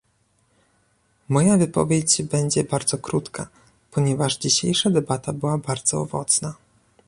Moja 1.29 1.57
wypowiedź 1.57 2.23
będzie 2.23 2.63
bardzo 2.63 2.97
krótka, 2.97 3.47
ponieważ 3.91 4.37
dzisiejsza 4.37 4.89
debata 4.89 5.33
była 5.33 5.57
bardzo 5.57 6.01
owocna 6.01 6.53